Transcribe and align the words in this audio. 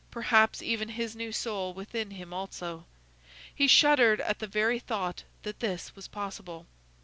—perhaps 0.09 0.63
even 0.63 0.89
his 0.89 1.15
new 1.15 1.31
soul 1.31 1.75
within 1.75 2.09
him, 2.09 2.33
also. 2.33 2.87
He 3.53 3.67
shuddered 3.67 4.19
at 4.19 4.39
the 4.39 4.47
very 4.47 4.79
thought 4.79 5.25
that 5.43 5.59
this 5.59 5.95
was 5.95 6.07
possible. 6.07 6.65